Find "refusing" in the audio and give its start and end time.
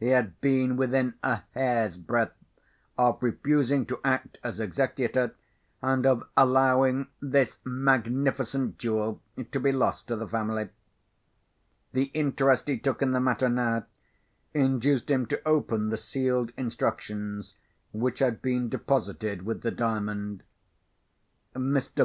3.22-3.86